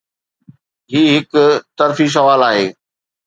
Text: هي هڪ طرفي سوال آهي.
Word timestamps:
هي 0.91 1.01
هڪ 1.15 1.33
طرفي 1.79 2.05
سوال 2.15 2.41
آهي. 2.49 2.65